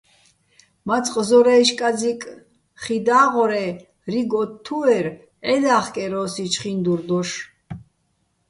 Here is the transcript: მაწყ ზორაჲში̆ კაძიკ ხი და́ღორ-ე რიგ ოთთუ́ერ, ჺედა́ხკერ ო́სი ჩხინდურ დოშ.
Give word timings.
მაწყ 0.87 1.13
ზორაჲში̆ 1.27 1.77
კაძიკ 1.79 2.21
ხი 2.81 2.97
და́ღორ-ე 3.07 3.67
რიგ 4.13 4.31
ოთთუ́ერ, 4.41 5.05
ჺედა́ხკერ 5.47 6.13
ო́სი 6.21 6.45
ჩხინდურ 6.53 6.99
დოშ. 7.07 7.29